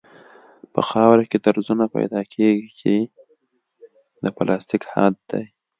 په 0.73 0.81
خاوره 0.89 1.23
کې 1.31 1.37
درزونه 1.45 1.85
پیدا 1.95 2.21
کیږي 2.33 2.69
چې 2.79 2.93
د 4.21 4.25
پلاستیک 4.37 4.83
حد 4.91 5.15
دی 5.31 5.45